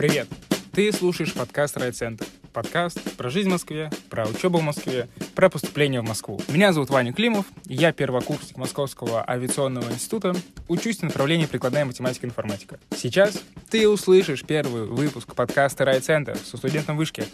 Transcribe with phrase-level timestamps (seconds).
[0.00, 0.28] Привет!
[0.72, 2.24] Ты слушаешь подкаст «Райцентр».
[2.54, 6.40] Подкаст про жизнь в Москве, про учебу в Москве, про поступление в Москву.
[6.48, 10.34] Меня зовут Ваня Климов, я первокурсник Московского авиационного института,
[10.68, 12.80] учусь на направлении прикладная математика и информатика.
[12.96, 17.26] Сейчас ты услышишь первый выпуск подкаста «Райцентр» со студентом вышки.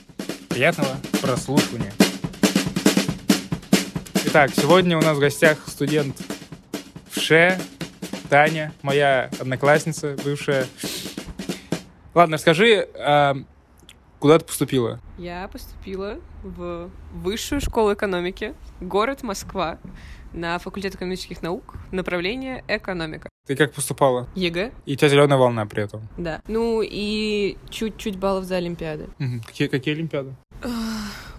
[0.49, 1.93] Приятного прослушивания!
[4.25, 6.21] Итак, сегодня у нас в гостях студент
[7.13, 7.61] ВШЭ,
[8.29, 10.67] Таня, моя одноклассница бывшая.
[12.17, 13.37] Ладно, расскажи, а,
[14.21, 15.01] куда ты поступила?
[15.19, 19.79] Я поступила в высшую школу экономики, город Москва,
[20.33, 23.29] на факультет экономических наук, направление экономика.
[23.47, 24.27] Ты как поступала?
[24.35, 26.09] ЕГЭ, И у тебя зеленая волна при этом.
[26.17, 26.41] да.
[26.49, 29.09] Ну и чуть-чуть баллов за Олимпиады.
[29.45, 30.35] Какие, какие олимпиады?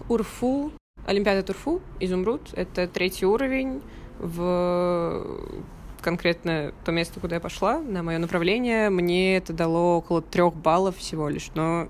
[0.08, 0.70] УрФУ,
[1.08, 3.82] Олимпиада от УрФУ, Изумруд, это третий уровень
[4.20, 5.26] в
[6.08, 10.96] конкретно то место, куда я пошла, на мое направление, мне это дало около трех баллов
[10.96, 11.88] всего лишь, но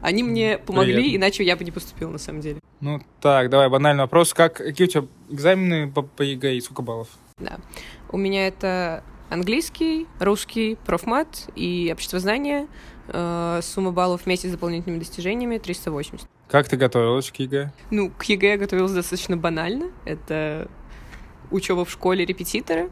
[0.00, 1.16] они мне помогли, приятно.
[1.16, 2.60] иначе я бы не поступила на самом деле.
[2.80, 4.34] Ну так, давай, банальный вопрос.
[4.34, 7.08] Как, какие у тебя экзамены по, по ЕГЭ и сколько баллов?
[7.38, 7.58] Да.
[8.12, 12.68] У меня это английский, русский, профмат и обществознание.
[13.08, 16.28] Э, Сумма баллов вместе с дополнительными достижениями 380.
[16.48, 17.72] Как ты готовилась к ЕГЭ?
[17.90, 19.90] Ну, к ЕГЭ я готовилась достаточно банально.
[20.04, 20.68] Это
[21.50, 22.90] учеба в школе, репетиторы.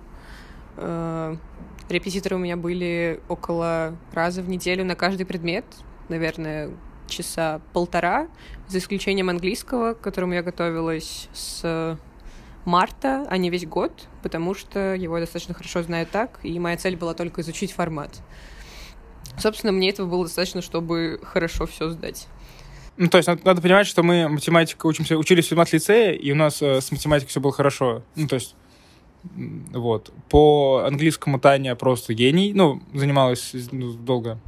[0.77, 1.36] Э,
[1.89, 5.64] Репетиторы у меня были около раза в неделю на каждый предмет.
[6.08, 6.70] Наверное,
[7.08, 8.28] часа полтора,
[8.69, 11.98] за исключением английского, к которому я готовилась с
[12.64, 16.97] марта, а не весь год, потому что его достаточно хорошо знаю так, и моя цель
[16.97, 18.22] была только изучить формат.
[19.39, 22.28] Собственно, мне этого было достаточно, чтобы хорошо все сдать.
[22.97, 26.36] Ну, то есть надо, надо понимать, что мы математика учимся, учились в математике и у
[26.36, 28.02] нас э, с математикой все было хорошо.
[28.14, 28.55] Ну, то есть,
[29.72, 30.12] вот.
[30.28, 32.53] По английскому Таня просто гений.
[32.55, 34.39] Ну, занималась ну, долго.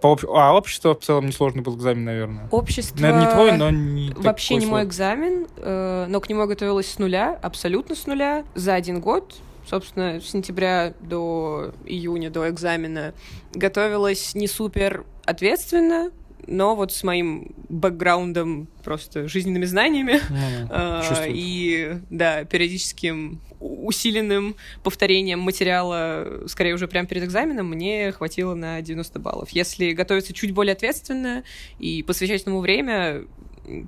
[0.00, 2.48] По об- А общество в целом несложный был экзамен, наверное.
[2.50, 3.00] Общество...
[3.00, 6.90] Наверное, не твой, но не Вообще не мой экзамен, э, но к нему я готовилась
[6.90, 9.34] с нуля, абсолютно с нуля, за один год.
[9.68, 13.14] Собственно, с сентября до июня, до экзамена,
[13.52, 16.12] готовилась не супер ответственно,
[16.46, 25.40] но вот с моим бэкграундом, просто жизненными знаниями, Ну, э, и, да, периодическим усиленным повторением
[25.40, 29.50] материала, скорее уже прямо перед экзаменом, мне хватило на 90 баллов.
[29.50, 31.44] Если готовиться чуть более ответственно
[31.78, 33.24] и посвящать этому время,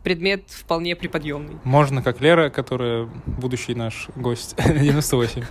[0.02, 1.56] предмет вполне приподъемный.
[1.64, 5.44] Можно, как Лера, которая будущий наш гость, 98.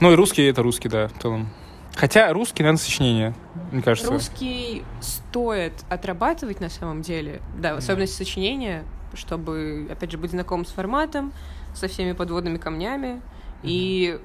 [0.00, 1.48] Ну и русский это русский, да, в целом.
[1.94, 3.34] Хотя русский, наверное, сочинение,
[3.72, 4.12] мне кажется.
[4.12, 8.84] Русский стоит отрабатывать на самом деле, да, в особенности сочинения,
[9.14, 11.32] чтобы, опять же, быть знаком с форматом,
[11.76, 13.22] со всеми подводными камнями.
[13.62, 14.18] И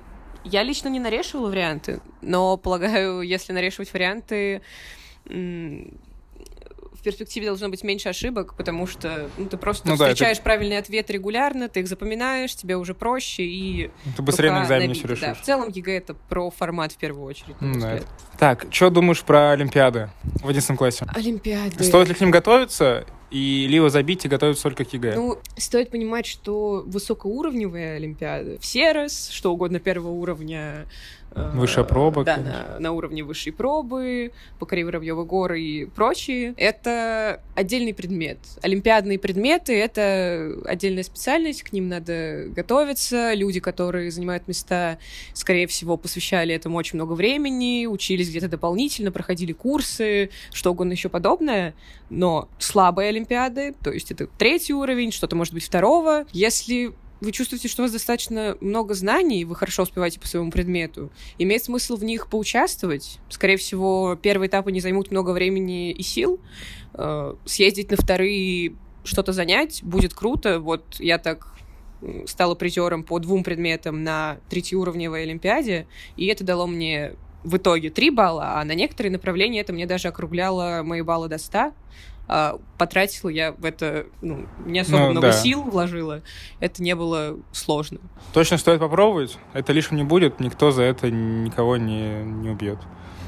[0.44, 4.62] я лично не нарешивала варианты, но полагаю, если нарешивать варианты,
[7.01, 10.39] в перспективе должно быть меньше ошибок, потому что ну, ты просто Ну да, это- встречаешь
[10.39, 15.07] правильный ответ регулярно, ты их запоминаешь, тебе уже проще, и Ты быстрее на экзамене все
[15.07, 15.19] решишь.
[15.22, 17.59] Да, в целом ЕГЭ это про формат в первую очередь.
[17.59, 18.07] на мой Ну да, взгляд.
[18.38, 21.07] Так, что думаешь про Олимпиады в 11 классе?
[21.13, 21.84] Олимпиады.
[21.84, 25.16] Стоит ли к ним готовиться и либо забить и готовиться только к ЕГЭ?
[25.16, 30.85] Ну, стоит понимать, что высокоуровневые Олимпиады, всерос, что угодно первого уровня...
[31.31, 32.65] э, Высшая проба, Да, конечно.
[32.73, 36.53] на, на уровне высшей пробы, покори Воробьевы горы и прочие.
[36.57, 38.37] Это отдельный предмет.
[38.61, 43.33] Олимпиадные предметы— это отдельная специальность, к ним надо готовиться.
[43.33, 44.97] Люди, которые занимают места,
[45.33, 51.09] скорее всего, посвящали этому очень много времени, учились где-то дополнительно, проходили курсы, что угодно еще
[51.09, 51.73] подобное.
[52.09, 56.25] Но слабые Олимпиады, то есть это третий уровень, что-то может быть второго.
[56.33, 61.11] Если вы чувствуете, что у вас достаточно много знаний, вы хорошо успеваете по своему предмету,
[61.37, 63.19] имеет смысл в них поучаствовать.
[63.29, 66.39] Скорее всего, первые этапы не займут много времени и сил.
[66.95, 70.59] Э, Съездить на вторые, что-то занять будет круто.
[70.59, 71.53] Вот я так
[72.25, 75.87] стала призером по двум предметам на третьеуровневой Олимпиаде,
[76.17, 80.07] и это дало мне в итоге 3 балла, а на некоторые направления это мне даже
[80.07, 81.73] округляло мои баллы до 100.
[82.28, 85.34] А, потратила я в это ну, не особо Ну, много да.
[85.34, 86.22] сил вложила.
[86.59, 88.00] Это не было сложно.
[88.34, 89.38] Точно стоит попробовать.
[89.53, 92.79] Это лишним не будет, никто за это никого не, не убьет.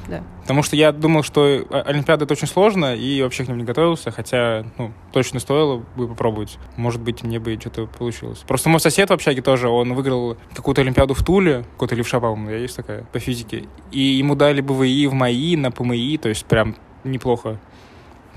[0.08, 0.22] Да.
[0.42, 4.10] Потому что я думал, что Олимпиада это очень сложно, и вообще к ним не готовился,
[4.10, 6.58] хотя, ну, точно стоило бы попробовать.
[6.76, 8.38] Может быть, мне бы что-то получилось.
[8.46, 12.50] Просто мой сосед в общаге тоже, он выиграл какую-то Олимпиаду в Туле, какой-то левша, по-моему,
[12.50, 13.64] есть такая, по физике.
[13.92, 17.58] И ему дали БВИ в МАИ, на ПМИ, то есть прям неплохо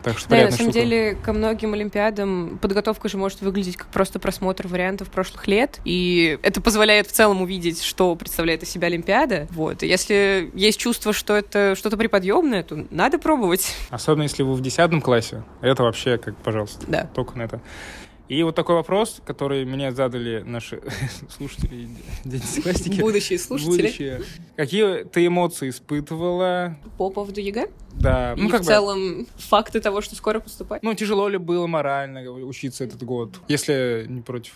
[0.09, 0.71] Так что Да, на самом штука.
[0.73, 6.39] деле, ко многим Олимпиадам подготовка же может выглядеть как просто просмотр вариантов прошлых лет, и
[6.43, 9.47] это позволяет в целом увидеть, что представляет из себя Олимпиада.
[9.51, 9.83] Вот.
[9.83, 13.75] И если есть чувство, что это что-то приподъемное, то надо пробовать.
[13.89, 17.09] Особенно если вы в 10 классе, это вообще как, пожалуйста, Да.
[17.13, 17.61] только на это.
[18.29, 20.81] И вот такой вопрос, который мне задали наши
[21.29, 21.89] слушатели
[22.25, 22.99] десятиклассники.
[22.99, 24.21] Будущие слушатели.
[24.55, 26.77] Какие ты эмоции испытывала?
[26.97, 27.69] По поводу ЕГЭ.
[27.93, 30.83] Да, и ну как в бы, целом факты того, что скоро поступать.
[30.83, 34.53] ну тяжело ли было морально учиться этот год, если не против?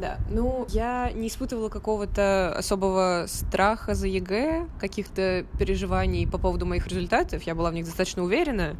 [0.00, 6.86] Да, ну, я не испытывала какого-то особого страха за ЕГЭ, каких-то переживаний по поводу моих
[6.86, 7.42] результатов.
[7.42, 8.76] Я была в них достаточно уверена.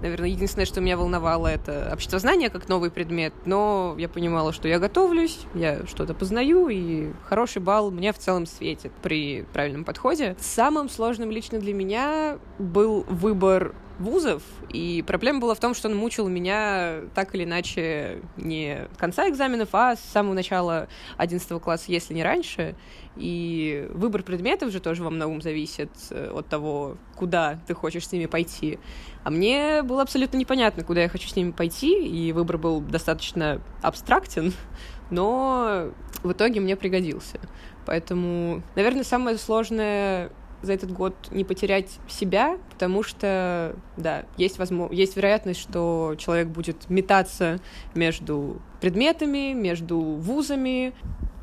[0.00, 3.34] Наверное, единственное, что меня волновало, это обществознание как новый предмет.
[3.46, 8.46] Но я понимала, что я готовлюсь, я что-то познаю, и хороший балл мне в целом
[8.46, 10.36] светит при правильном подходе.
[10.38, 14.42] Самым сложным лично для меня был выбор вузов,
[14.72, 19.68] и проблема была в том, что он мучил меня так или иначе не конца экзаменов,
[19.72, 20.88] а с самого начала
[21.18, 22.74] 11 класса, если не раньше.
[23.16, 28.12] И выбор предметов же тоже во многом зависит э, от того, куда ты хочешь с
[28.12, 28.78] ними пойти.
[29.22, 33.60] А мне было абсолютно непонятно, куда я хочу с ними пойти, и выбор был достаточно
[33.82, 34.54] абстрактен,
[35.10, 35.90] но
[36.22, 37.38] в итоге мне пригодился.
[37.84, 40.30] Поэтому, наверное, самое сложное
[40.62, 46.48] за этот год не потерять себя, потому что, да, есть, возможно, есть вероятность, что человек
[46.48, 47.60] будет метаться
[47.94, 50.92] между предметами, между вузами,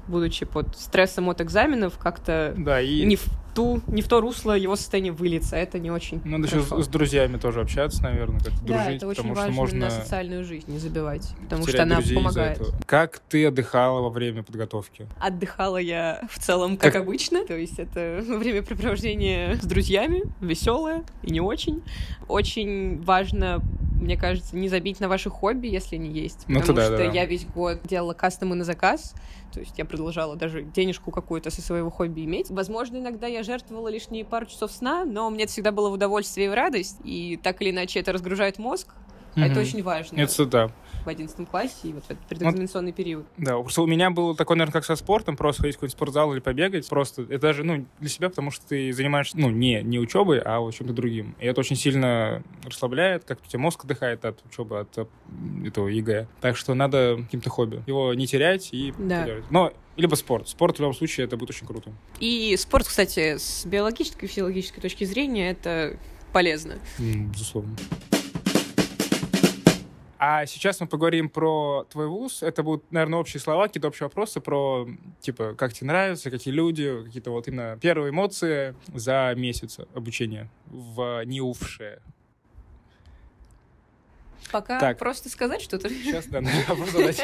[0.07, 3.25] будучи под стрессом от экзаменов, как-то Да, и не в
[3.57, 5.55] ту, не в то русло его состояние вылиться.
[5.55, 6.83] Это не очень надо еще хорошо.
[6.83, 9.79] с, с друзьями тоже общаться, наверное, как-то Да, дружить, это очень потому важно что можно
[9.79, 12.61] на социальную жизнь не забивать, потому что она помогает.
[12.85, 15.07] Как ты отдыхала во время подготовки?
[15.19, 21.31] Отдыхала я в целом как, Как- обычно, то есть это времяпрепровождение с друзьями, веселое и
[21.31, 21.81] не очень.
[22.27, 23.61] Очень важно,
[23.99, 27.03] мне кажется, не забить на ваши хобби, если они есть, Ну, потому да, что да.
[27.05, 29.15] я весь год делала кастомы на заказ,
[29.53, 32.51] то есть я продолжала даже денежку какую-то со своего хобби иметь.
[32.51, 36.47] Возможно, иногда я жертвовала лишние пару часов сна, но мне это всегда было в удовольствие
[36.47, 38.89] и в радость, и так или иначе это разгружает мозг,
[39.35, 40.71] а это очень важно Это да.
[41.05, 43.25] в 11 классе и вот в этот предэкзаменационный период.
[43.37, 46.33] Да, просто у меня было такое, наверное, как со спортом, просто ходить в какой-нибудь спортзал
[46.33, 46.89] или побегать.
[46.89, 50.59] Просто это даже, ну, для себя, потому что ты занимаешься, ну, не, не учебой, а
[50.59, 51.35] вот чем-то другим.
[51.39, 54.97] И это очень сильно расслабляет, как у тебя мозг отдыхает от учебы, от
[55.65, 56.27] этого ЕГЭ.
[56.41, 57.83] Так что надо каким-то хобби.
[57.85, 59.23] Его не терять и Да.
[59.23, 59.45] делать.
[59.51, 60.47] Но либо спорт.
[60.47, 61.91] Спорт в любом случае это будет очень круто.
[62.19, 65.97] И спорт, кстати, с биологической и физиологической точки зрения это
[66.31, 66.79] полезно.
[66.99, 67.75] М, Безусловно.
[70.19, 72.41] А сейчас мы поговорим про твой вуз.
[72.41, 74.87] Это будут, наверное, общие слова, какие-то общие вопросы про,
[75.19, 81.23] типа, как тебе нравится, какие люди, какие-то вот именно первые эмоции за месяц обучения в
[81.23, 82.01] НИУФШЕ.
[84.51, 84.97] Пока Так.
[84.97, 85.89] просто сказать что-то.
[85.89, 87.21] Сейчас, да, надо вопрос задать.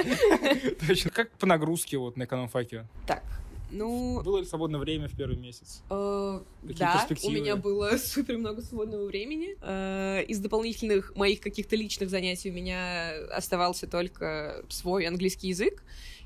[0.88, 1.10] Точно.
[1.12, 2.86] Как по нагрузке вот на экономфаке?
[3.08, 3.24] Так,
[3.72, 5.82] ну, Было ли свободное время в первый месяц?
[5.90, 9.58] э, да, у меня было супер много свободного времени.
[9.62, 15.84] Э, Из дополнительных моих каких-то личных занятий у меня оставался только свой английский язык.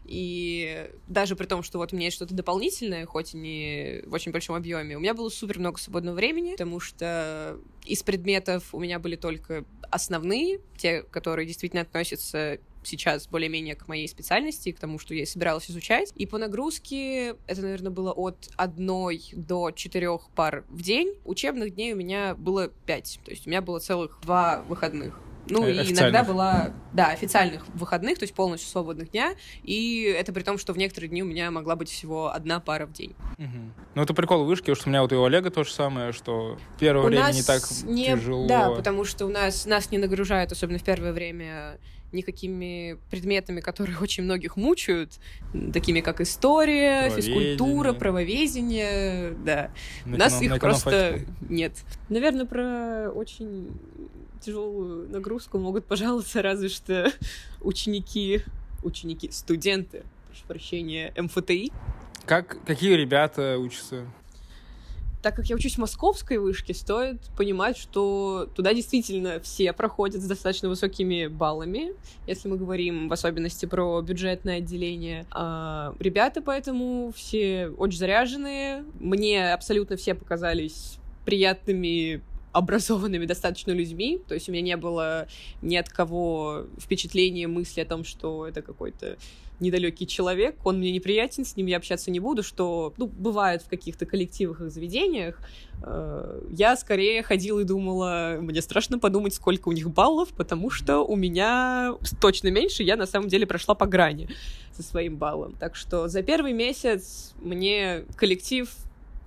[0.07, 4.13] И даже при том, что вот у меня есть что-то дополнительное, хоть и не в
[4.13, 8.79] очень большом объеме, у меня было супер много свободного времени, потому что из предметов у
[8.79, 14.97] меня были только основные, те, которые действительно относятся сейчас более-менее к моей специальности, к тому,
[14.97, 16.13] что я собиралась изучать.
[16.15, 21.15] И по нагрузке это, наверное, было от одной до четырех пар в день.
[21.25, 23.19] Учебных дней у меня было пять.
[23.25, 25.19] То есть у меня было целых два выходных.
[25.49, 30.43] Ну, и иногда была, да, официальных выходных, то есть полностью свободных дня, и это при
[30.43, 33.15] том, что в некоторые дни у меня могла быть всего одна пара в день.
[33.37, 33.73] Мгм.
[33.95, 36.57] Ну, это прикол вышки, что у меня вот и у Олега то же самое, что
[36.79, 38.47] первое у время нас не так не- тяжело.
[38.47, 41.79] Да, потому что у нас нас не нагружают, особенно в первое время,
[42.11, 45.13] никакими предметами, которые очень многих мучают,
[45.73, 49.71] такими как история, физкультура, правоведение, да.
[50.05, 51.73] У На нас их на просто нет.
[52.09, 53.71] Наверное, про очень
[54.37, 57.11] тяжелую нагрузку могут пожаловаться разве что
[57.61, 58.41] ученики,
[58.83, 61.71] ученики, студенты, прошу прощения, МФТИ.
[62.25, 64.05] Как, какие ребята учатся?
[65.21, 70.25] Так как я учусь в московской вышке, стоит понимать, что туда действительно все проходят с
[70.25, 71.93] достаточно высокими баллами,
[72.27, 75.25] если мы говорим в особенности про бюджетное отделение.
[75.31, 78.83] А ребята поэтому все очень заряженные.
[78.99, 82.21] Мне абсолютно все показались приятными
[82.57, 85.27] образованными достаточно людьми, то есть у меня не было
[85.61, 89.17] ни от кого впечатления, мысли о том, что это какой-то
[89.59, 93.69] недалекий человек, он мне неприятен, с ним я общаться не буду, что, ну, бывает в
[93.69, 95.39] каких-то коллективах и заведениях.
[95.83, 100.99] Э, я скорее ходила и думала, мне страшно подумать, сколько у них баллов, потому что
[100.99, 104.29] у меня точно меньше, я на самом деле прошла по грани
[104.75, 105.55] со своим баллом.
[105.59, 108.69] Так что за первый месяц мне коллектив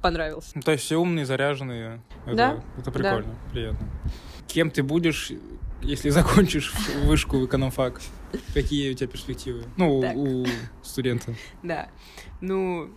[0.01, 0.53] понравился.
[0.55, 2.01] Ну, то есть все умные, заряженные.
[2.27, 3.89] Это, Да, это прикольно, приятно.
[4.47, 5.33] Кем ты будешь,
[5.83, 6.73] если закончишь
[7.05, 8.01] вышку в экономфак?
[8.55, 9.65] Какие у тебя перспективы?
[9.77, 10.47] Ну, у
[10.83, 11.35] студента.
[11.63, 11.89] Да.
[12.41, 12.91] Ну,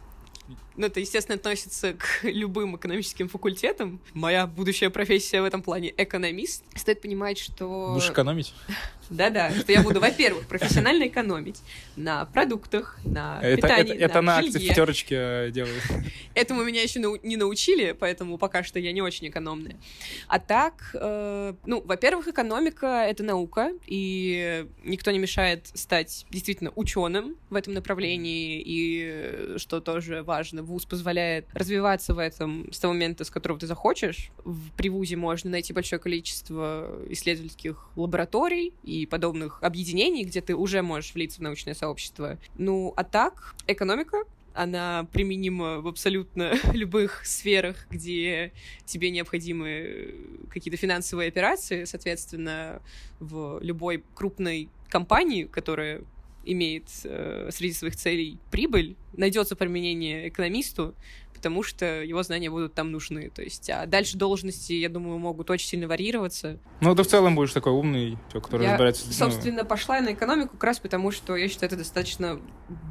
[0.75, 3.99] ну, это, естественно, относится к любым экономическим факультетам.
[4.13, 6.63] Моя будущая профессия в этом плане— экономист.
[6.75, 7.91] Стоит понимать, что...
[7.93, 8.53] Будешь экономить?
[9.09, 11.61] Да-да, что я буду, во-первых, профессионально экономить
[11.95, 15.83] на продуктах, на Это, питании, это, это на на акции в пятерочке э, делают.
[16.33, 19.75] Этому меня еще не научили, поэтому пока что я не очень экономная.
[20.27, 27.35] А так, э, ну, во-первых, экономика— это наука, и никто не мешает стать действительно ученым
[27.49, 32.93] в этом направлении, и, э, что тоже важно, вуз позволяет развиваться в этом с того
[32.93, 34.31] момента, с которого ты захочешь.
[34.43, 40.81] В, при вузе можно найти большое количество исследовательских лабораторий и подобных объединений, где ты уже
[40.81, 42.37] можешь влиться в научное сообщество.
[42.57, 48.51] Ну, а так, экономика она применима в абсолютно любых сферах, где
[48.85, 50.15] тебе необходимы
[50.49, 52.81] какие-то финансовые операции, соответственно,
[53.19, 56.03] в любой крупной компании, которая
[56.43, 60.95] имеет э, среди своих целей прибыль, найдется применение экономисту,
[61.43, 63.29] потому что его знания будут там нужны.
[63.29, 66.57] То есть, а дальше должности, я думаю, могут очень сильно варьироваться.
[66.79, 69.03] Ну, ты в целом будешь такой умный, который Я, разбирается...
[69.07, 72.39] ну, собственно, пошла на экономику как раз потому, что я считаю это достаточно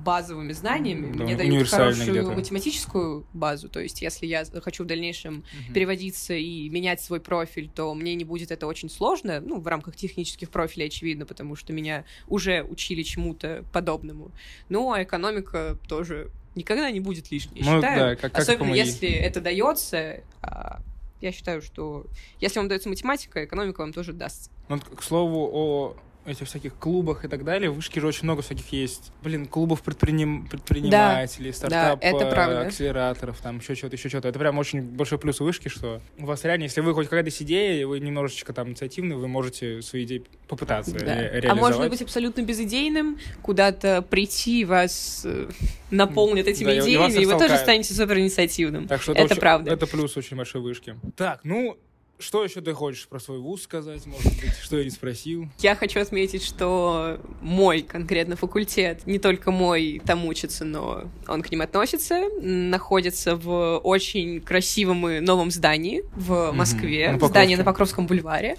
[0.04, 1.16] базовыми знаниями.
[1.16, 3.70] Да, Мне дают хорошую математическую базу.
[3.70, 5.72] То есть, если я хочу в дальнейшем мгм.
[5.72, 9.96] переводиться и менять свой профиль, то мне не будет это очень сложно, ну, в рамках
[9.96, 14.30] технических профилей, очевидно, потому что меня уже учили чему-то подобному.
[14.68, 17.98] Ну, а экономика тоже никогда не будет лишней, я Ну, считаю.
[17.98, 20.20] да, как- как Особенно если это дается.
[20.42, 20.80] а,
[21.20, 22.06] Я считаю, что
[22.40, 24.50] если вам дается математика, экономика вам тоже даст.
[24.68, 28.42] Ну, к слову о этих всяких клубах и так далее, в вышке же очень много
[28.42, 30.46] всяких есть, блин, клубов предприним...
[30.46, 32.60] предпринимателей, стартап это правда.
[32.62, 34.28] акселераторов, там еще что-то, еще что-то.
[34.28, 37.30] Это прям очень большой плюс у вышки, что у вас реально, если вы хоть какая-то
[37.30, 40.98] идея, вы немножечко там инициативны, вы можете свои идеи попытаться Да.
[40.98, 41.58] ре- А реализовать.
[41.60, 45.48] можно быть абсолютно безидейным, куда-то прийти, вас э,
[45.90, 48.86] наполнят этими Да, и- и идеями, и вы тоже станете супер инициативным.
[48.86, 49.72] Так что Это очень- правда.
[49.72, 50.96] Это плюс очень большой вышки.
[51.16, 51.76] Так, ну,
[52.22, 55.48] что еще ты хочешь про свой вуз сказать, может быть, что я не спросил?
[55.58, 61.50] Я хочу отметить, что мой конкретно факультет, не только мой там учится, но он к
[61.50, 66.52] ним относится, находится в очень красивом и новом здании в.
[66.52, 67.08] Москве.
[67.08, 67.32] На Покровке.
[67.32, 68.56] Здание на Покровском бульваре.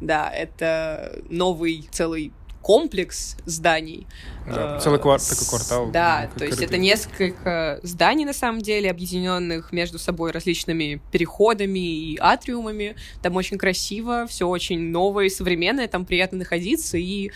[0.00, 2.32] Да, это новый целый
[2.66, 4.08] комплекс зданий.
[4.44, 5.90] Да, Э, целый квар- с- такой квартал.
[5.92, 11.78] Да, м, то есть это несколько зданий, на самом деле, объединенных между собой различными переходами
[11.78, 12.96] и атриумами.
[13.22, 17.30] Там очень красиво, все очень новое и современное, там приятно находиться, и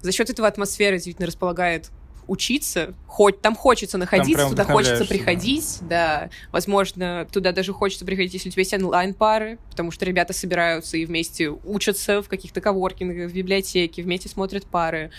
[0.00, 1.90] за счет этого атмосфера действительно располагает
[2.26, 5.18] учиться, хоть там хочется находиться, прям туда хочется вдохновляешься, да.
[5.18, 6.30] приходить, да.
[6.52, 11.04] Возможно, туда даже хочется приходить, если у тебя есть онлайн-пары, потому что ребята собираются и
[11.04, 15.10] вместе учатся в каких-то коворкингах, в библиотеке, вместе смотрят пары.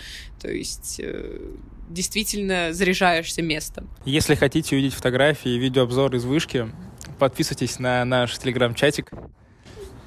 [0.41, 1.39] То есть э,
[1.89, 3.89] действительно заряжаешься местом.
[4.05, 6.69] Если хотите увидеть фотографии и видеообзор из вышки,
[7.19, 9.12] подписывайтесь на наш телеграм-чатик,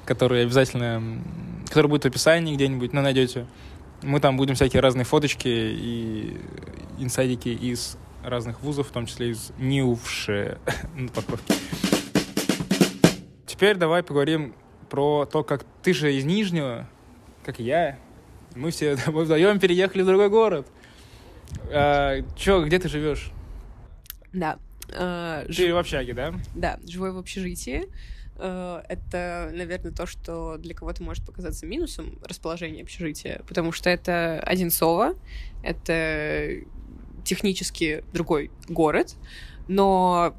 [0.05, 1.21] который обязательно,
[1.67, 3.45] который будет в описании где-нибудь, но найдете.
[4.01, 6.37] Мы там будем всякие разные фоточки и
[6.97, 10.27] инсайдики из разных вузов, в том числе из НИУВШ
[10.95, 11.53] на Покровке.
[13.45, 14.55] Теперь давай поговорим
[14.89, 16.87] про то, как ты же из Нижнего,
[17.43, 17.99] как и я.
[18.55, 20.67] Мы все мы вдвоем переехали в другой город.
[21.71, 23.31] А, чё, где ты живешь?
[24.31, 24.59] Да.
[24.91, 26.33] Э, Ты в общаге, да?
[26.55, 27.87] Да, живу я в общежитии.
[28.39, 34.39] Э, Это, наверное, то, что для кого-то может показаться минусом расположения общежития, потому что это
[34.39, 35.15] Одинцово,
[35.63, 36.61] это
[37.23, 39.15] технически другой город,
[39.67, 40.35] но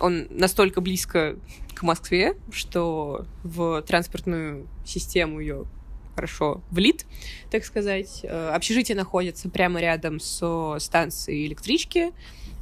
[0.00, 1.36] он настолько близко
[1.74, 5.66] к Москве, что в транспортную систему ее
[6.14, 7.06] хорошо влит,
[7.50, 8.20] так сказать.
[8.22, 12.12] Э, Общежитие находится прямо рядом со станцией электрички.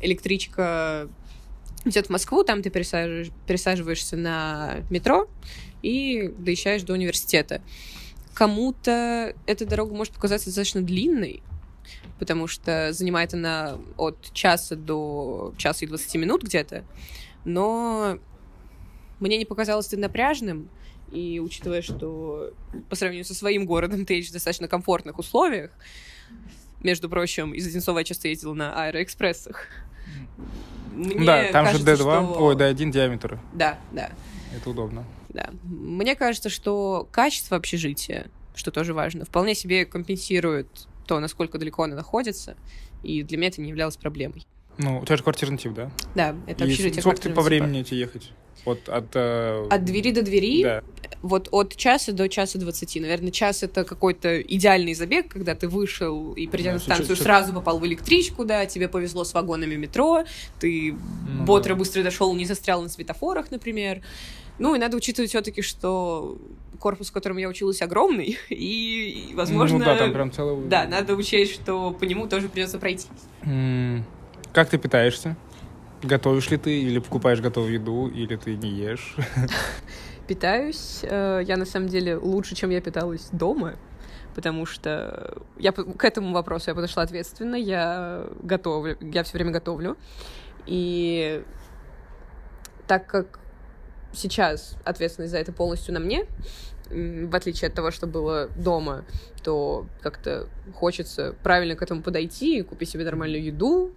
[0.00, 1.08] Электричка
[1.84, 5.28] идет в Москву, там ты пересаживаешь- пересаживаешься на метро
[5.82, 7.62] и доезжаешь до университета.
[8.34, 11.42] Кому-то эта дорога может показаться достаточно длинной,
[12.18, 16.84] потому что занимает она от часа до часа и 20 минут где-то,
[17.44, 18.18] но
[19.18, 20.68] мне не показалось это напряжным,
[21.12, 22.52] и учитывая, что
[22.88, 25.70] по сравнению со своим городом ты едешь в достаточно комфортных условиях,
[26.82, 29.66] Между прочим, из Одинцова я часто ездила на аэроэкспрессах.
[31.00, 32.44] Мне да, там кажется, же D2, что...
[32.44, 33.38] ой, D1 диаметр.
[33.52, 34.10] Да, да.
[34.54, 35.04] Это удобно.
[35.30, 35.50] Да.
[35.62, 40.68] Мне кажется, что качество общежития, что тоже важно, вполне себе компенсирует
[41.06, 42.56] то, насколько далеко она находится,
[43.02, 44.46] и для меня это не являлось проблемой.
[44.78, 45.90] Ну, у тебя же квартирный тип, да?
[46.14, 48.32] Да, это и общежитие Сколько ты по времени идти ехать?
[48.64, 49.06] Вот от...
[49.14, 49.66] Э...
[49.70, 50.62] От двери до двери?
[50.62, 50.82] Да.
[51.22, 53.00] Вот от часа до часа двадцати.
[53.00, 57.24] Наверное, час— это какой-то идеальный забег, когда ты вышел и, придя да, на станцию, чуть,
[57.24, 60.24] сразу попал в электричку, да, тебе повезло с вагонами метро,
[60.58, 64.02] ты ну, бодро, быстро дошел, не застрял на светофорах, например.
[64.58, 66.38] Ну, и надо учитывать все таки что
[66.78, 69.78] корпус, в котором я училась, огромный, и, возможно...
[69.78, 70.68] Ну да, там прям целый...
[70.68, 73.08] Да, надо учесть, что по нему тоже придется пройти.
[73.42, 74.02] Mm.
[74.52, 75.36] Как ты питаешься?
[76.02, 79.14] Готовишь ли ты или покупаешь готовую еду, или ты не ешь?
[80.26, 81.00] Питаюсь.
[81.02, 83.76] Э, я на самом деле лучше, чем я питалась дома,
[84.34, 87.54] потому что я к этому вопросу я подошла ответственно.
[87.54, 89.96] Я готовлю, я все время готовлю.
[90.66, 91.44] И
[92.88, 93.38] так как
[94.12, 96.26] сейчас ответственность за это полностью на мне,
[96.90, 99.04] в отличие от того, что было дома,
[99.44, 103.92] то как-то хочется правильно к этому подойти, купить себе нормальную еду,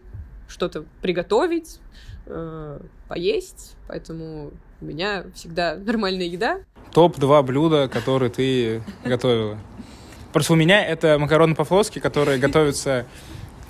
[0.53, 1.79] что-то приготовить,
[2.27, 6.59] э, поесть, поэтому у меня всегда нормальная еда.
[6.93, 9.57] Топ-2 блюда, которые ты готовила.
[10.31, 13.05] Просто у меня это макароны по-флотски, которые готовятся...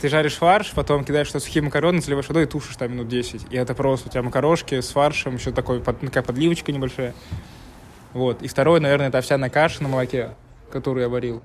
[0.02, 3.54] Ты жаришь фарш, потом кидаешь что сухие макароны, заливаешь водой и тушишь там минут 10.
[3.54, 7.14] И это просто у тебя макарошки с фаршем, еще такой, такая подливочка небольшая.
[8.12, 8.42] Вот.
[8.42, 10.32] И второе, наверное, это овсяная каша на молоке,
[10.72, 11.42] которую я варил.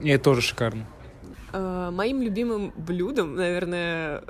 [0.00, 0.86] И это тоже шикарно.
[1.88, 4.24] Uh, моим любимым блюдом, наверное,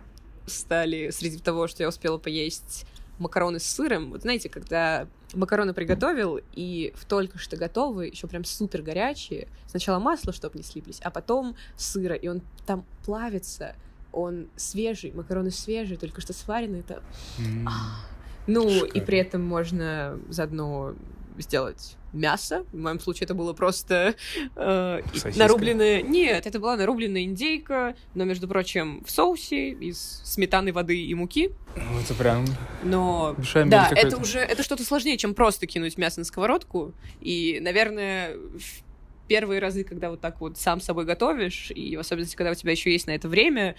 [0.46, 2.86] стали среди того, что я успела поесть
[3.18, 4.10] макароны с сыром.
[4.10, 9.98] Вот знаете, когда макароны приготовил, и в только что готовые, еще прям супер горячие, сначала
[9.98, 13.74] масло, чтобы не слиплись, а потом сыра, и он там плавится,
[14.12, 17.02] он свежий, макароны свежие, только что сваренные, это...
[17.38, 17.68] Mm.
[18.46, 18.92] Ну, Шикарно.
[18.92, 20.94] и при этом можно заодно
[21.38, 22.64] сделать мясо.
[22.72, 24.14] В моем случае это было просто
[24.56, 25.00] э,
[25.36, 26.02] нарубленная...
[26.02, 31.50] Нет, это была нарубленная индейка, но, между прочим, в соусе из сметаны, воды и муки.
[31.76, 32.46] Ну, это прям...
[32.82, 33.36] Но...
[33.66, 34.38] Да, это уже...
[34.38, 36.94] Это что-то сложнее, чем просто кинуть мясо на сковородку.
[37.20, 38.82] И, наверное, в
[39.28, 42.72] первые разы, когда вот так вот сам собой готовишь, и в особенности, когда у тебя
[42.72, 43.76] еще есть на это время,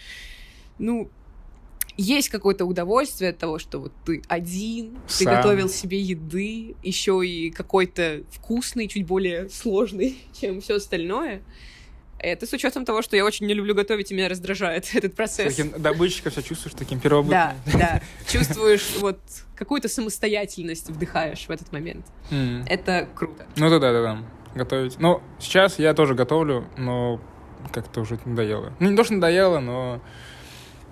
[0.78, 1.10] ну,
[2.01, 5.17] есть какое-то удовольствие от того, что вот ты один, Сам.
[5.17, 11.41] ты готовил себе еды, еще и какой-то вкусный, чуть более сложный, чем все остальное.
[12.21, 15.55] Это с учетом того, что я очень не люблю готовить, и меня раздражает этот процесс.
[15.55, 17.31] Таким добытчика все чувствуешь таким первобытным.
[17.31, 18.01] Да, да.
[18.31, 19.19] Чувствуешь вот
[19.55, 22.05] какую-то самостоятельность вдыхаешь в этот момент.
[22.29, 22.65] Mm.
[22.67, 23.45] Это круто.
[23.55, 24.23] Ну да, да, да, да.
[24.55, 24.99] Готовить.
[24.99, 27.21] Ну, сейчас я тоже готовлю, но
[27.71, 28.73] как-то уже надоело.
[28.79, 30.01] Ну, не то, что надоело, но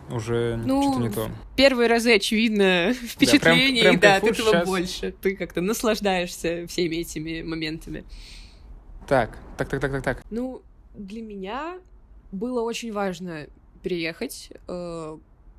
[0.09, 1.29] уже ну, что-то не то.
[1.55, 4.67] Первые разы, очевидно, впечатлений, да, прям, прям да от этого сейчас...
[4.67, 5.11] больше.
[5.21, 8.03] Ты как-то наслаждаешься всеми этими моментами.
[9.07, 10.23] Так, так, так, так, так, так.
[10.29, 10.61] Ну,
[10.95, 11.79] для меня
[12.31, 13.47] было очень важно
[13.81, 15.17] переехать, э,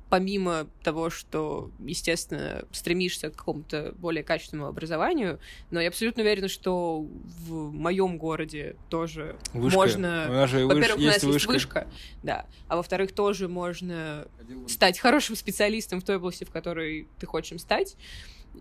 [0.09, 5.39] помимо того, что, естественно, стремишься к какому-то более качественному образованию,
[5.71, 9.77] но я абсолютно уверена, что в моем городе тоже вышка.
[9.77, 10.47] можно...
[10.65, 11.51] Во-первых, у нас есть вышка.
[11.51, 11.87] вышка,
[12.23, 14.27] да, а во-вторых, тоже можно
[14.67, 17.95] стать хорошим специалистом в той области, в которой ты хочешь стать.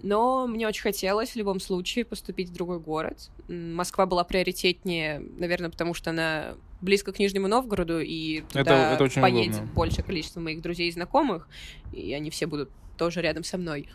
[0.03, 3.31] Но мне очень хотелось в любом случае поступить в другой город.
[3.49, 8.61] Москва была приоритетнее, наверное, потому что она близко к Нижнему Новгороду, и туда
[8.95, 9.73] это, это поедет удобно.
[9.75, 11.49] большее количество моих друзей и знакомых,
[11.93, 13.88] и они все будут тоже рядом со мной.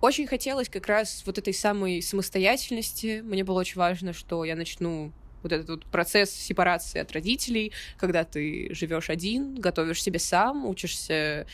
[0.00, 3.22] Очень хотелось как раз вот этой самой самостоятельности.
[3.24, 8.24] Мне было очень важно, что я начну вот этот вот процесс сепарации от родителей, когда
[8.24, 11.46] ты живешь один, готовишь себе сам, учишься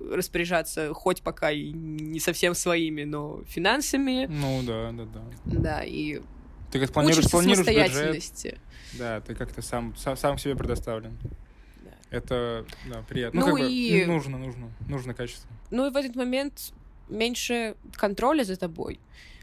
[0.00, 4.26] распоряжаться хоть пока и не совсем своими, но финансами.
[4.26, 5.22] Ну да, да, да.
[5.44, 6.20] Да, и
[6.70, 8.58] ты как планируешь, планируешь бюджет.
[8.94, 11.18] Да, ты как-то сам, сам, сам себе предоставлен.
[11.82, 11.90] Да.
[12.10, 13.40] Это да, приятно.
[13.40, 14.00] Ну, ну как и...
[14.00, 15.50] бы нужно, нужно, нужно качество.
[15.70, 16.72] Ну и в этот момент
[17.08, 19.00] меньше контроля за тобой.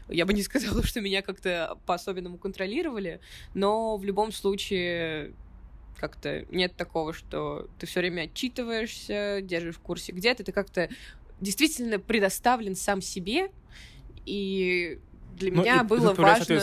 [0.08, 3.20] Я бы не сказала, что меня как-то по-особенному контролировали,
[3.54, 5.32] но в любом случае
[5.96, 10.90] как-то нет такого, что ты все время отчитываешься, держишь в курсе где ты, ты как-то
[11.40, 13.50] действительно предоставлен сам себе,
[14.24, 14.98] и
[15.36, 16.60] для ну, меня было важно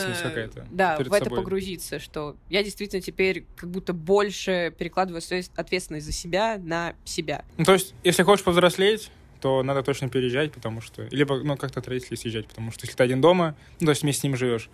[0.70, 1.38] да, в это собой.
[1.38, 7.44] погрузиться, что я действительно теперь как будто больше перекладываю свою ответственность за себя на себя.
[7.56, 9.10] Ну, то есть, если хочешь повзрослеть,
[9.40, 11.06] то надо точно переезжать, потому что...
[11.10, 14.02] Либо, ну, как-то от родителей съезжать, потому что если ты один дома, ну, то есть
[14.02, 14.70] вместе с ним живешь,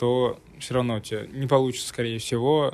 [0.00, 2.72] то все равно у тебя не получится, скорее всего,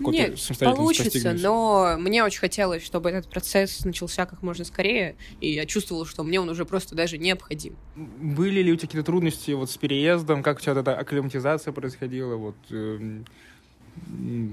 [0.00, 5.64] нет, получится, но мне очень хотелось, чтобы этот процесс начался как можно скорее, и я
[5.64, 7.76] чувствовала, что мне он уже просто даже необходим.
[7.94, 12.34] Были ли у тебя какие-то трудности вот с переездом, как у тебя эта акклиматизация происходила,
[12.34, 13.22] вот э,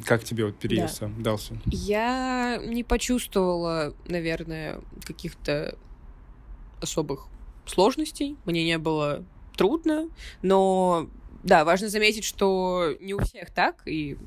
[0.06, 1.10] как тебе вот переезд да.
[1.18, 1.60] дался?
[1.66, 5.76] Я не почувствовала, наверное, каких-то
[6.80, 7.26] особых
[7.66, 9.26] сложностей, мне не было
[9.58, 10.10] трудно,
[10.44, 11.10] но
[11.44, 14.18] да, важно заметить, что не у всех так, и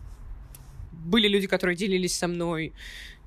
[0.93, 2.73] были люди, которые делились со мной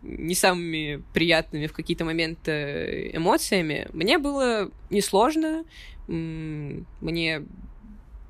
[0.02, 3.88] не самыми приятными в какие-то моменты эмоциями.
[3.92, 5.66] Мне было несложно,
[6.08, 7.44] мне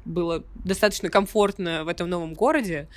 [0.10, 2.88] было достаточно комфортно в этом новом городе.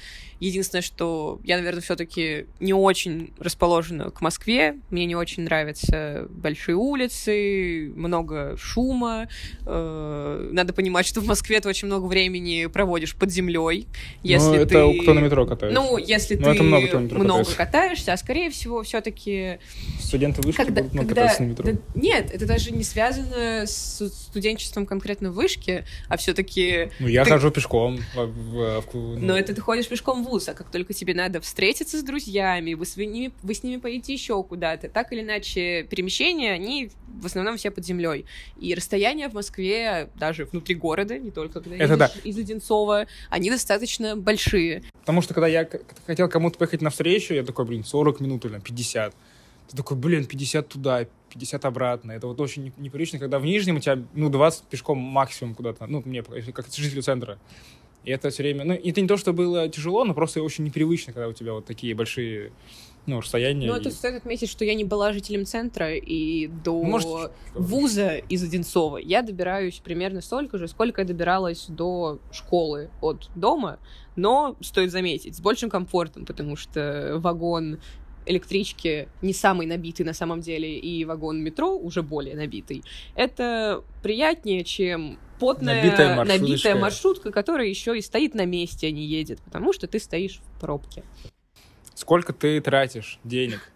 [0.41, 4.77] Единственное, что я, наверное, все-таки не очень расположена к Москве.
[4.91, 9.29] Мне не очень нравятся большие улицы, много шума.
[9.65, 13.87] Э, надо понимать, что в Москве ты очень много времени проводишь под землей.
[14.25, 14.99] Если ну, это ты...
[15.03, 15.81] кто на метро катается.
[15.81, 19.61] Ну, если Но ну, ты много, много катаешься, а скорее всего, все-таки
[20.01, 21.23] студенты вышки когда, будут когда...
[21.23, 21.73] кататься на метро.
[21.73, 26.89] Да, нет, это даже не связано с студенчеством конкретно в вышке, а все-таки.
[27.03, 27.31] Ну, я ты...
[27.31, 27.99] хожу пешком.
[28.15, 29.19] В, в, в, ну...
[29.19, 32.75] Но это ты ходишь пешком в вуз, а как только тебе надо встретиться с друзьями,
[32.75, 37.27] вы с ними, вы с ними поедете еще куда-то, так или иначе перемещения, они в
[37.27, 38.25] основном все под землей.
[38.61, 42.13] И расстояния в Москве, даже внутри города, не только когда Это да.
[42.23, 44.85] из Одинцова, они достаточно большие.
[45.01, 45.69] Потому что когда я
[46.07, 49.13] хотел кому-то поехать навстречу, я такой, блин, 40 минут или 50.
[49.73, 52.13] Ты такой, блин, 50 туда, 50 обратно.
[52.13, 56.03] Это вот очень непривычно, когда в Нижнем у тебя, ну, 20 пешком максимум куда-то, ну,
[56.05, 57.39] мне, как жителю центра.
[58.05, 58.65] И это все время...
[58.65, 61.65] Ну, это не то, что было тяжело, но просто очень непривычно, когда у тебя вот
[61.65, 62.53] такие большие
[63.07, 63.67] ну, расстояния.
[63.67, 63.93] Ну, это и...
[63.93, 69.23] стоит отметить, что я не была жителем центра, и до Может, вуза из Одинцова я
[69.23, 73.79] добираюсь примерно столько же, сколько я добиралась до школы от дома,
[74.15, 77.81] но, стоит заметить, с большим комфортом, потому что вагон
[78.27, 82.83] электрички не самый набитый на самом деле, и вагон метро уже более набитый.
[83.15, 86.43] Это приятнее, чем потная набитая маршрутка.
[86.43, 90.41] набитая маршрутка, которая еще и стоит на месте, а не едет, потому что ты стоишь
[90.41, 91.03] в пробке.
[91.95, 93.73] Сколько ты тратишь денег?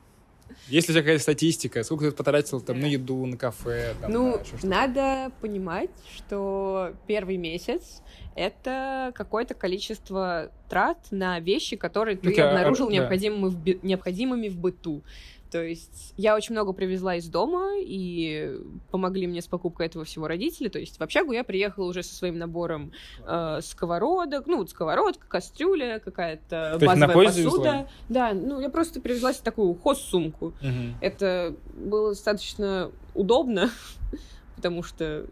[0.69, 1.83] Есть ли у тебя какая-то статистика?
[1.85, 3.95] Сколько ты потратил там на еду, на кафе?
[4.01, 8.03] Там, ну, на надо понимать, что первый месяц
[8.35, 14.59] это какое-то количество трат на вещи, которые ты okay, обнаружил а, необходимыми, в, необходимыми в
[14.59, 15.03] быту.
[15.51, 18.59] То есть я очень много привезла из дома, и
[18.91, 20.69] помогли мне с покупкой этого всего родители.
[20.69, 22.93] То есть в общагу я приехала уже со своим набором
[23.27, 27.41] э, сковородок, ну, вот сковородка, кастрюля, какая-то базовая посуда.
[27.41, 27.89] Везла?
[28.09, 30.47] Да, ну, я просто привезла себе такую хоз-сумку.
[30.47, 30.97] Угу.
[31.01, 33.71] Это было достаточно удобно,
[34.57, 35.27] потому что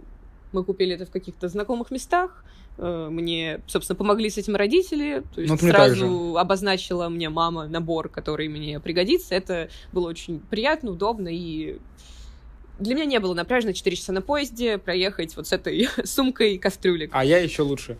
[0.53, 2.45] мы купили это в каких-то знакомых местах,
[2.77, 5.23] мне, собственно, помогли с этим родители.
[5.35, 9.35] То есть ну, сразу обозначила мне мама набор, который мне пригодится.
[9.35, 11.79] Это было очень приятно, удобно и
[12.79, 17.11] для меня не было напряжно 4 часа на поезде проехать вот с этой сумкой кастрюлек.
[17.13, 17.99] А я еще лучше.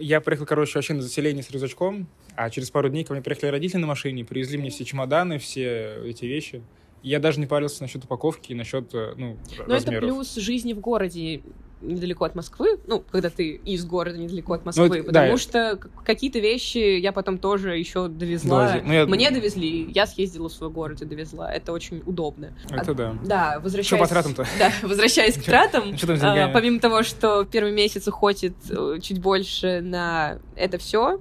[0.00, 3.50] Я приехал, короче, вообще на заселение с рюкзачком, а через пару дней ко мне приехали
[3.50, 6.62] родители на машине, привезли мне все чемоданы, все эти вещи.
[7.02, 10.04] Я даже не парился насчет упаковки и насчет э, ну, Но размеров.
[10.04, 11.42] это плюс жизни в городе
[11.86, 15.78] недалеко от Москвы, ну, когда ты из города недалеко от Москвы, ну, потому да, что
[16.04, 18.80] какие-то вещи я потом тоже еще довезла.
[18.84, 19.06] Ну, я...
[19.06, 21.52] Мне довезли, я съездила в свой город и довезла.
[21.52, 22.52] Это очень удобно.
[22.70, 23.18] Это а, да.
[23.24, 23.86] Да, возвращаясь...
[23.86, 24.46] Что по тратам-то?
[24.58, 30.38] Да, возвращаясь к тратам, а, помимо того, что первый месяц уходит э, чуть больше на
[30.54, 31.20] это все,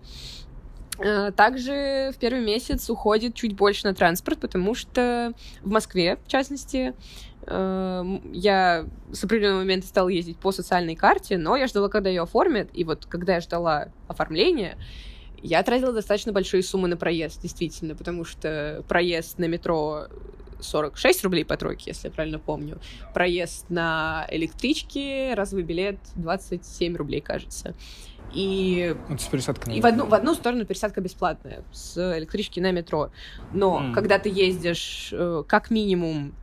[0.99, 6.30] э, также в первый месяц уходит чуть больше на транспорт, потому что в Москве, в
[6.30, 6.93] частности,
[7.47, 12.69] я с определенного момента стала ездить по социальной карте, но я ждала, когда ее оформят,
[12.73, 14.77] и вот когда я ждала оформления,
[15.41, 20.08] я тратила достаточно большие суммы на проезд, действительно, потому что проезд на метро
[20.60, 22.79] 46 рублей по тройке, если я правильно помню.
[23.13, 27.75] Проезд на электричке, разовый билет 27 рублей, кажется.
[28.34, 32.71] И, Это с пересадкой, и в, одну, в одну сторону пересадка бесплатная с электрички на
[32.71, 33.12] метро.
[33.53, 33.93] Но mm.
[33.93, 36.34] когда ты ездишь э, как минимум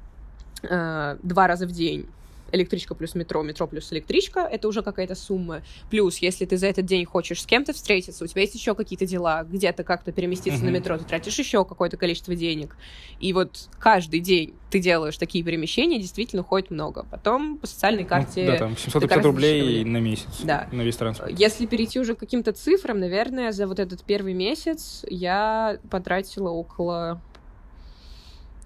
[0.62, 2.06] э, два раза в день
[2.52, 5.62] электричка плюс метро, метро плюс электричка, это уже какая-то сумма.
[5.90, 9.06] Плюс, если ты за этот день хочешь с кем-то встретиться, у тебя есть еще какие-то
[9.06, 10.64] дела, где-то как-то переместиться mm-hmm.
[10.64, 12.76] на метро, ты тратишь еще какое-то количество денег.
[13.20, 17.06] И вот каждый день ты делаешь такие перемещения, действительно ходит много.
[17.10, 18.44] Потом по социальной ну, карте...
[18.44, 20.68] Ну, да, там 750 рублей на месяц да.
[20.72, 21.32] на весь транспорт.
[21.38, 27.20] Если перейти уже к каким-то цифрам, наверное, за вот этот первый месяц я потратила около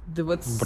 [0.07, 0.59] 20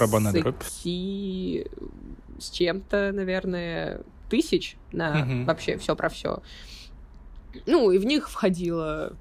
[2.39, 5.45] с чем-то, наверное, тысяч на угу.
[5.45, 6.43] вообще все про все.
[7.67, 9.13] Ну, и в них входила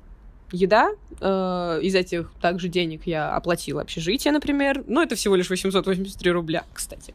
[0.51, 0.91] еда.
[1.19, 4.83] Э, из этих также денег я оплатила общежитие, например.
[4.87, 7.13] Ну, это всего лишь 883 рубля, кстати.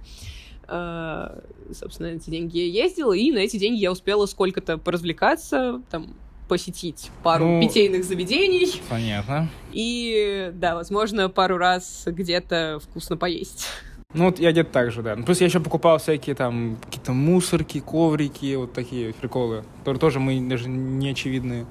[0.68, 1.40] Э,
[1.72, 6.14] собственно, эти деньги я ездила, и на эти деньги я успела сколько-то поразвлекаться, там,
[6.48, 8.80] посетить пару ну, питейных заведений.
[8.88, 9.48] Понятно.
[9.72, 13.66] И, да, возможно, пару раз где-то вкусно поесть.
[14.14, 15.16] Ну, вот я где-то так же, да.
[15.16, 20.20] Ну, плюс я еще покупал всякие там какие-то мусорки, коврики, вот такие приколы, которые тоже
[20.20, 21.66] мы даже не очевидные.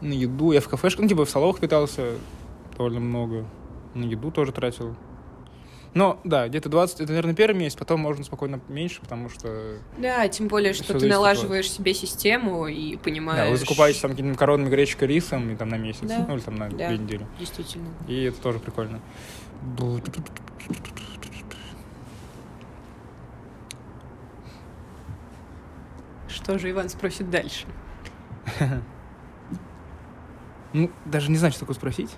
[0.00, 2.14] На еду я в кафешках, ну, типа в салонах питался
[2.76, 3.44] довольно много.
[3.94, 4.96] На еду тоже тратил.
[5.94, 9.78] Но, да, где-то 20, это, наверное, первый месяц, потом можно спокойно меньше, потому что...
[9.96, 13.46] Да, тем более, что ты налаживаешь себе систему и понимаешь...
[13.46, 16.26] Да, вы закупаетесь там какими-то макаронами, гречкой, рисом, и там на месяц, да.
[16.28, 17.26] ну, или там на да, две недели.
[17.38, 17.88] действительно.
[18.08, 19.00] И это тоже прикольно.
[26.28, 27.66] Что же Иван спросит дальше?
[30.76, 32.10] Ну, даже не знаю, что такое спросить.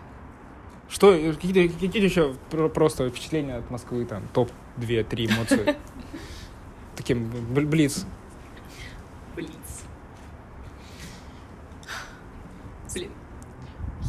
[0.88, 2.34] Что, какие-то какие еще
[2.70, 5.76] просто впечатления от Москвы, там, топ-2-3 эмоции?
[6.96, 8.06] Таким, блиц.
[9.34, 9.50] Блиц.
[12.94, 13.10] Блин.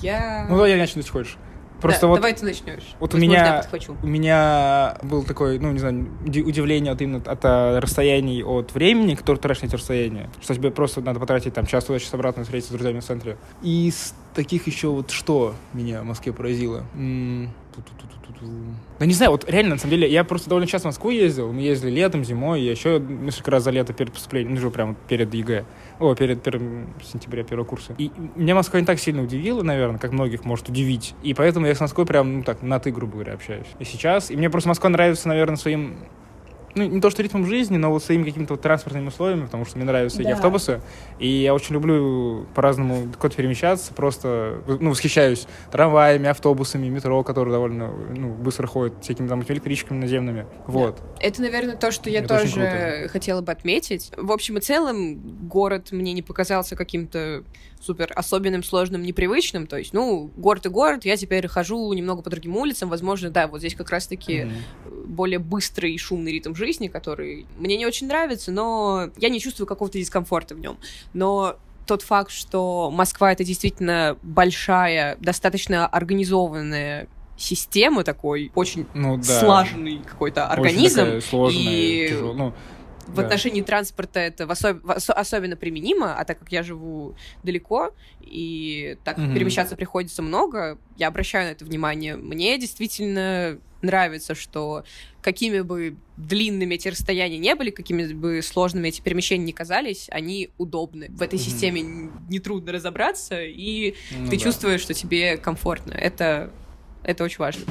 [0.02, 0.46] Я...
[0.50, 1.38] Ну, давай я начну, если хочешь.
[1.82, 2.96] Просто да, вот, давай ты начнешь.
[3.00, 3.64] Вот у меня,
[4.02, 9.14] у меня был такой, ну, не знаю, удивление от именно от а, расстояний от времени,
[9.14, 10.30] которое тратишь на эти расстояния.
[10.42, 13.38] Что тебе просто надо потратить там час туда, час обратно, встретиться с друзьями в центре.
[13.62, 13.94] И
[14.38, 16.86] таких еще вот что меня в Москве поразило?
[16.94, 17.50] М-
[19.00, 21.52] да не знаю, вот реально, на самом деле, я просто довольно часто в Москву ездил.
[21.52, 24.96] Мы ездили летом, зимой, я еще несколько раз за лето перед поступлением, ну, же прямо
[25.08, 25.66] перед ЕГЭ.
[26.00, 27.96] О, перед первым сентября первого курса.
[27.98, 31.16] И меня Москва не так сильно удивила, наверное, как многих может удивить.
[31.24, 33.68] И поэтому я с Москвой прям, ну так, на ты, грубо говоря, общаюсь.
[33.80, 34.30] И сейчас.
[34.30, 35.96] И мне просто Москва нравится, наверное, своим
[36.78, 39.78] ну, не то что ритмом жизни, но вот своими какими-то вот транспортными условиями, потому что
[39.78, 40.24] мне нравятся да.
[40.24, 40.82] эти автобусы.
[41.20, 47.92] И я очень люблю по-разному куда-то перемещаться, просто, ну, восхищаюсь трамваями, автобусами, метро, которые довольно,
[48.16, 50.46] ну, быстро ходят, всякими там электричками наземными.
[50.68, 50.98] Вот.
[50.98, 51.28] Да.
[51.28, 54.12] Это, наверное, то, что я Это тоже хотела бы отметить.
[54.18, 57.44] В общем и целом, город мне не показался каким-то
[57.80, 59.68] супер особенным, сложным, непривычным.
[59.68, 62.90] То есть, ну, город и город, я теперь хожу немного по другим улицам.
[62.90, 65.06] Возможно, да, вот здесь как раз-таки mm-hmm.
[65.08, 69.68] более быстрый и шумный ритм жизни, который мне не очень нравится, но я не чувствую
[69.68, 70.78] какого-то дискомфорта в нем.
[71.14, 79.24] Но тот факт, что Москва это действительно большая, достаточно организованная система такой, очень ну, да.
[79.24, 81.02] слаженный какой-то организм.
[81.02, 82.34] Очень сложная, и тяжело.
[82.34, 82.54] Ну,
[83.08, 83.24] в да.
[83.24, 84.84] отношении транспорта это в особ...
[84.84, 85.10] в ос...
[85.10, 89.34] особенно применимо, а так как я живу далеко и так mm-hmm.
[89.34, 92.16] перемещаться приходится много, я обращаю на это внимание.
[92.16, 94.84] Мне действительно нравится, что
[95.22, 100.50] какими бы длинными эти расстояния не были, какими бы сложными эти перемещения не казались, они
[100.58, 101.08] удобны.
[101.10, 101.44] В этой mm-hmm.
[101.44, 104.44] системе нетрудно разобраться, и ну, ты да.
[104.44, 105.94] чувствуешь, что тебе комфортно.
[105.94, 106.52] Это,
[107.04, 107.64] это очень важно.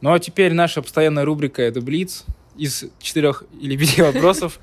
[0.00, 2.24] Ну а теперь наша постоянная рубрика— это Блиц
[2.58, 4.60] из четырех или пяти вопросов.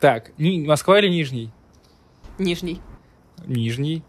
[0.00, 1.50] Так, Москва или Нижний?
[2.38, 2.80] Нижний.
[3.46, 4.02] Нижний.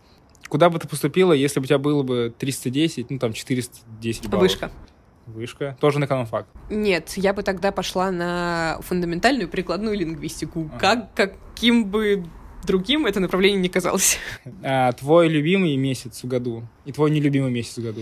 [0.47, 4.43] Куда бы ты поступила, если бы у тебя было бы 310, ну там 410 баллов?
[4.43, 4.71] Вышка.
[5.27, 5.77] Вышка.
[5.79, 6.47] Тоже на экономфак?
[6.69, 10.69] Нет, я бы тогда пошла на фундаментальную прикладную лингвистику.
[10.73, 10.79] Ага.
[11.15, 12.25] Как, каким бы
[12.65, 14.17] другим это направление не казалось.
[14.63, 18.01] А, твой любимый месяц в году и твой нелюбимый месяц в году?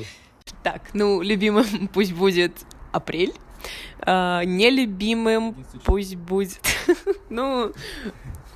[0.64, 2.54] Так, ну, любимым пусть будет
[2.92, 3.34] апрель.
[4.00, 6.60] Uh, нелюбимым пусть будет...
[7.30, 7.74] ну,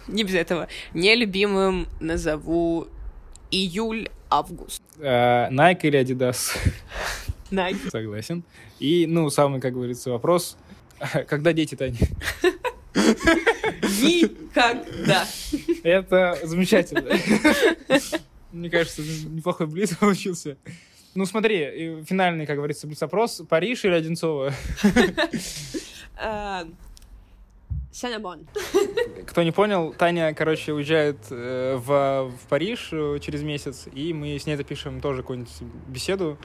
[0.07, 0.67] не без этого.
[0.93, 2.87] Нелюбимым назову
[3.51, 4.81] июль-август.
[4.97, 6.57] Uh, Nike или Adidas?
[7.51, 7.89] Nike.
[7.89, 8.43] Согласен.
[8.79, 10.57] И, ну, самый, как говорится, вопрос.
[11.27, 11.97] Когда дети, Таня?
[14.01, 15.27] Никогда.
[15.83, 17.09] Это замечательно.
[18.51, 20.57] Мне кажется, неплохой близ получился.
[21.15, 23.41] Ну, смотри, финальный, как говорится, блиц-опрос.
[23.47, 24.53] Париж или Одинцово?
[26.15, 26.65] А,
[27.91, 28.47] Сенебон.
[29.27, 34.37] Кто не понял, Таня, короче, уезжает э, в, в Париж э, через месяц, и мы
[34.37, 35.51] с ней запишем тоже какую-нибудь
[35.87, 36.37] беседу,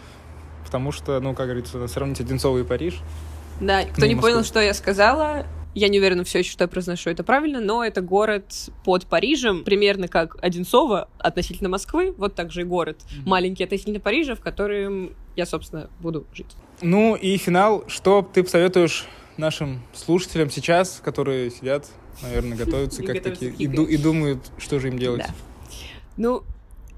[0.65, 3.01] потому что, ну, как говорится, сравнить Одинцово и Париж.
[3.61, 5.47] Да, кто не, не понял, что я сказала,
[5.79, 9.65] я не уверена все еще, что я произношу это правильно, но это город под Парижем,
[9.65, 13.29] примерно как Одинцово относительно Москвы, вот так же и город mm-hmm.
[13.29, 16.49] маленький относительно Парижа, в котором я, собственно, буду жить.
[16.83, 21.87] Ну и финал, что ты посоветуешь нашим слушателям сейчас, которые сидят,
[22.23, 25.23] наверное, готовятся как такие и, и думают, что же им делать?
[25.27, 25.35] Да.
[26.17, 26.43] Ну,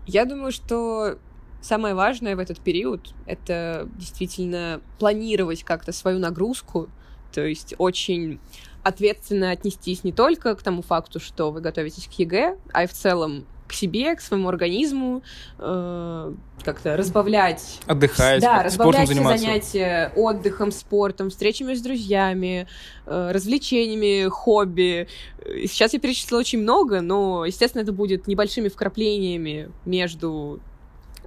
[0.07, 1.19] я думаю, что
[1.61, 6.89] самое важное в этот период— это действительно планировать как-то свою нагрузку,
[7.33, 8.41] то есть очень
[8.83, 12.93] ответственно отнестись не только к тому факту, что вы готовитесь к ЕГЭ, а и в
[12.93, 15.23] целом к себе, к своему организму,
[15.59, 17.79] э, как-то разбавлять...
[17.87, 19.39] Отдыхать, да, разбавлять все заниматься.
[19.39, 22.67] занятия отдыхом, спортом, встречами с друзьями,
[23.07, 25.07] э, развлечениями, хобби.
[25.47, 30.59] Сейчас я перечислила очень много, но, естественно, это будет небольшими вкраплениями между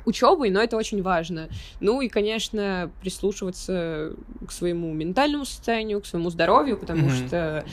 [0.06, 1.50] учебой, но это очень важно.
[1.80, 4.14] Ну и, конечно, прислушиваться
[4.48, 7.28] к своему ментальному состоянию, к своему здоровью, потому Мгм.
[7.28, 7.66] что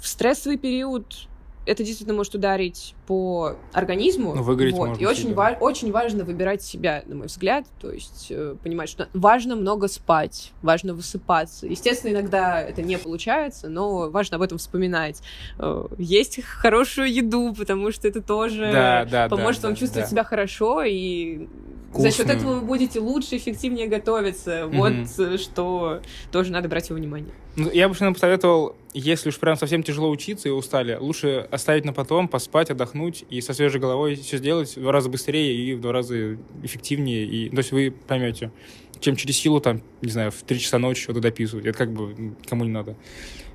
[0.00, 1.28] в стрессовый период
[1.66, 4.34] это действительно может ударить по организму.
[4.34, 4.88] Ну, выгореть вот.
[4.88, 7.66] можно И очень, ва- очень важно выбирать себя, на мой взгляд.
[7.80, 11.66] То есть э, понимать, что важно много спать, важно высыпаться.
[11.66, 15.20] Естественно, иногда это не получается, но важно об этом вспоминать.
[15.58, 20.06] Э, Есть хорошую еду, потому что это тоже Да, да, поможет да, вам да, чувствовать
[20.06, 20.10] да.
[20.10, 21.48] себя хорошо, и
[21.94, 22.38] за счет Вкусную.
[22.38, 24.66] этого вы будете лучше, эффективнее готовиться.
[24.66, 24.76] Мгм.
[24.78, 26.00] Вот э, что
[26.30, 27.32] тоже надо брать во внимание.
[27.56, 31.86] Ну, я бы, наверное, посоветовал, если уж прям совсем тяжело учиться и устали, лучше оставить
[31.86, 35.74] на потом, поспать, отдохнуть и со свежей головой все сделать в два раза быстрее и
[35.74, 37.24] в два раза эффективнее.
[37.24, 38.52] И, то есть вы поймете,
[39.00, 41.64] чем через силу, там, не знаю, в три часа ночи что-то дописывать.
[41.64, 42.94] Это как бы кому не надо.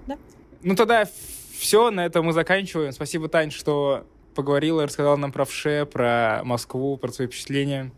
[0.08, 0.18] Да.
[0.64, 1.08] Ну тогда
[1.56, 2.92] все, на этом мы заканчиваем.
[2.94, 7.92] Спасибо, Тань, что поговорила, рассказала нам про ВШЭ, про Москву, про свои впечатления.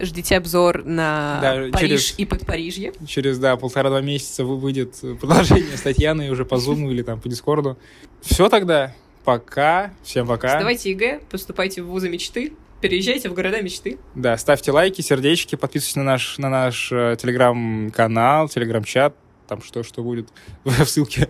[0.00, 2.92] Ждите обзор на Да, Париж через- и Подпарижье.
[3.06, 7.28] Через, да, полтора-два месяца вы- выйдет продолжение с Татьяной уже по Zoom или там по
[7.28, 7.76] Discord-у.
[8.20, 8.94] Все тогда.
[9.24, 9.92] Пока.
[10.02, 10.50] Всем пока.
[10.56, 13.98] Сдавайте ЕГЭ, поступайте в вузы мечты, переезжайте в города мечты.
[14.14, 19.14] Да, ставьте лайки, сердечки, подписывайтесь на наш, на наш э, телеграм-канал, телеграм-чат,
[19.46, 20.28] там что, что будет
[20.64, 21.28] в ссылке.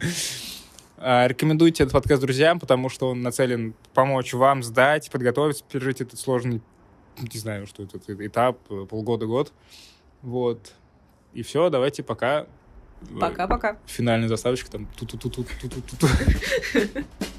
[0.99, 6.19] А, Рекомендуйте этот подкаст друзьям, потому что он нацелен помочь вам сдать, подготовиться, пережить этот
[6.21, 6.61] сложный,
[7.21, 9.53] не знаю, что это, этап, э, полгода-год.
[10.23, 10.73] Вот.
[11.33, 12.47] И все, давайте пока.
[13.21, 13.79] Пока-пока.
[13.87, 14.87] Финальная заставочка там.
[14.97, 16.07] Ту-ту-ту-ту-ту-ту-ту.